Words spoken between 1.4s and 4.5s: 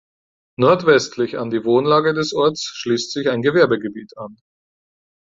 die Wohnlage des Orts schließt sich ein Gewerbegebiet an.